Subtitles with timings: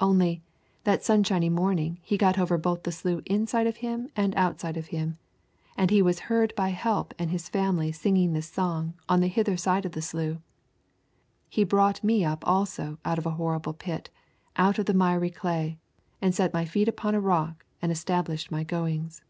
[0.00, 0.42] Only,
[0.82, 4.88] that sunshiny morning he got over both the slough inside of him and outside of
[4.88, 5.18] him,
[5.76, 9.86] and was heard by Help and his family singing this song on the hither side
[9.86, 10.38] of the slough:
[11.48, 14.10] 'He brought me up also out of an horrible pit,
[14.56, 15.78] out of the miry clay,
[16.20, 19.22] and set my feet upon a rock, and established my goings.'